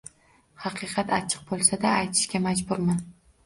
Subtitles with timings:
[0.63, 3.09] Haqiqat achchiq bo`lsa-da, aytishga majburman